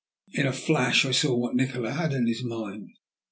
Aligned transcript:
In 0.33 0.47
a 0.47 0.51
flash 0.51 1.05
I 1.05 1.11
saw 1.11 1.35
what 1.37 1.53
Nikola 1.55 1.91
had 1.91 2.11
in 2.11 2.25
his 2.25 2.43
mind. 2.43 2.89